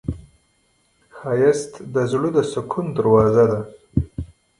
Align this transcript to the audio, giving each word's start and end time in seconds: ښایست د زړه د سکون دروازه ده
ښایست 1.15 1.73
د 1.93 1.95
زړه 2.11 2.29
د 2.35 2.37
سکون 2.53 2.85
دروازه 2.97 3.45
ده 3.51 3.61